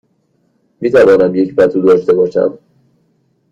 [0.81, 2.59] می توانم یک پتو داشته باشم؟